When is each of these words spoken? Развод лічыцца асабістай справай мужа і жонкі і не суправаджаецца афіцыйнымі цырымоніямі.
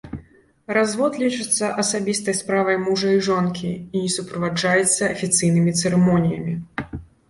Развод 0.77 1.19
лічыцца 1.23 1.69
асабістай 1.83 2.37
справай 2.41 2.81
мужа 2.87 3.09
і 3.19 3.23
жонкі 3.31 3.71
і 3.77 3.97
не 4.09 4.13
суправаджаецца 4.17 5.15
афіцыйнымі 5.15 5.71
цырымоніямі. 5.81 6.61